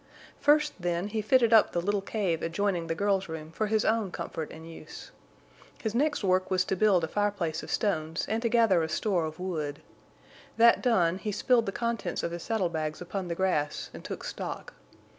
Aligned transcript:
First, 0.39 0.73
then, 0.79 1.09
he 1.09 1.21
fitted 1.21 1.53
up 1.53 1.73
the 1.73 1.79
little 1.79 2.01
cave 2.01 2.41
adjoining 2.41 2.87
the 2.87 2.95
girl's 2.95 3.29
room 3.29 3.51
for 3.51 3.67
his 3.67 3.85
own 3.85 4.09
comfort 4.09 4.49
and 4.49 4.67
use. 4.67 5.11
His 5.79 5.93
next 5.93 6.23
work 6.23 6.49
was 6.49 6.65
to 6.65 6.75
build 6.75 7.03
a 7.03 7.07
fireplace 7.07 7.61
of 7.61 7.69
stones 7.69 8.25
and 8.27 8.41
to 8.41 8.49
gather 8.49 8.81
a 8.81 8.89
store 8.89 9.25
of 9.25 9.39
wood. 9.39 9.83
That 10.57 10.81
done, 10.81 11.19
he 11.19 11.31
spilled 11.31 11.67
the 11.67 11.71
contents 11.71 12.23
of 12.23 12.31
his 12.31 12.41
saddle 12.41 12.69
bags 12.69 12.99
upon 12.99 13.27
the 13.27 13.35
grass 13.35 13.91
and 13.93 14.03
took 14.03 14.23
stock. 14.23 14.73